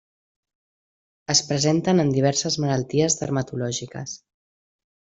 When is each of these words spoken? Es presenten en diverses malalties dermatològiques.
Es 1.33 1.43
presenten 1.51 2.05
en 2.05 2.11
diverses 2.17 2.59
malalties 2.65 3.21
dermatològiques. 3.23 4.21